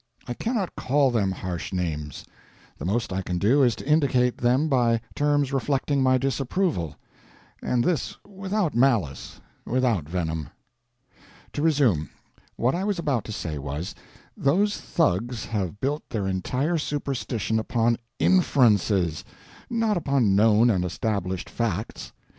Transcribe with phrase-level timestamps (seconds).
[0.27, 2.25] I cannot call them harsh names;
[2.79, 6.95] the most I can do is to indicate them by terms reflecting my disapproval;
[7.61, 10.49] and this without malice, without venom.
[11.53, 12.09] To resume.
[12.55, 13.93] What I was about to say was,
[14.35, 19.23] those thugs have built their entire superstition upon inferences,
[19.69, 22.11] not upon known and established facts.